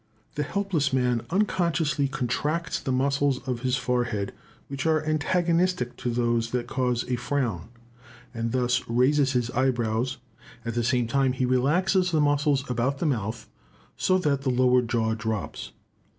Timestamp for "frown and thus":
7.17-8.89